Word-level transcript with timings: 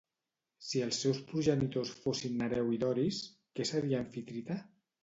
Si 0.67 0.81
els 0.85 1.01
seus 1.05 1.19
progenitors 1.33 1.93
fossin 2.07 2.35
Nereu 2.41 2.75
i 2.79 2.83
Doris, 2.87 3.21
què 3.61 3.71
seria 3.75 4.07
Amfitrite? 4.09 4.65